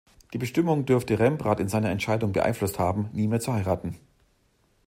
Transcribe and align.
Diese 0.33 0.39
Bestimmung 0.39 0.85
dürfte 0.87 1.19
Rembrandt 1.19 1.59
in 1.59 1.67
seiner 1.67 1.91
Entscheidung 1.91 2.31
beeinflusst 2.31 2.79
haben, 2.79 3.11
nie 3.13 3.27
mehr 3.27 3.39
zu 3.39 3.53
heiraten. 3.53 3.99